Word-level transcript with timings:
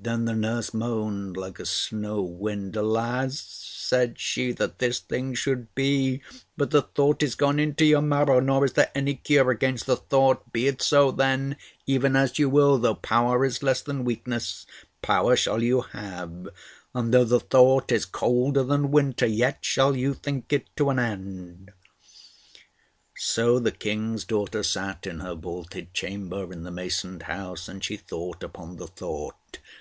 Then 0.00 0.26
the 0.26 0.34
nurse 0.36 0.72
moaned 0.72 1.36
like 1.36 1.58
a 1.58 1.66
snow 1.66 2.22
wind. 2.22 2.76
"Alas!" 2.76 3.40
said 3.40 4.16
she, 4.16 4.52
"that 4.52 4.78
this 4.78 5.00
thing 5.00 5.34
should 5.34 5.74
be; 5.74 6.22
but 6.56 6.70
the 6.70 6.82
thought 6.82 7.20
is 7.20 7.34
gone 7.34 7.58
into 7.58 7.84
your 7.84 8.00
marrow, 8.00 8.38
nor 8.38 8.64
is 8.64 8.74
there 8.74 8.92
any 8.94 9.16
cure 9.16 9.50
against 9.50 9.86
the 9.86 9.96
thought. 9.96 10.52
Be 10.52 10.68
it 10.68 10.80
so, 10.80 11.10
then, 11.10 11.56
even 11.84 12.14
as 12.14 12.38
you 12.38 12.48
will; 12.48 12.78
though 12.78 12.94
power 12.94 13.44
is 13.44 13.60
less 13.62 13.82
than 13.82 14.04
weakness, 14.04 14.66
power 15.02 15.34
shall 15.34 15.64
you 15.64 15.80
have; 15.80 16.48
and 16.94 17.12
though 17.12 17.24
the 17.24 17.40
thought 17.40 17.90
is 17.90 18.04
colder 18.06 18.62
than 18.62 18.92
winter, 18.92 19.26
yet 19.26 19.58
shall 19.62 19.96
you 19.96 20.14
think 20.14 20.52
it 20.52 20.64
to 20.76 20.90
an 20.90 21.00
end." 21.00 21.72
So 23.16 23.58
the 23.58 23.72
King's 23.72 24.24
daughter 24.24 24.62
sat 24.62 25.08
in 25.08 25.18
her 25.20 25.34
vaulted 25.34 25.92
chamber 25.92 26.50
in 26.52 26.62
the 26.62 26.70
masoned 26.70 27.24
house, 27.24 27.68
and 27.68 27.82
she 27.82 27.96
thought 27.96 28.44
upon 28.44 28.76
the 28.76 28.86
thought. 28.86 29.34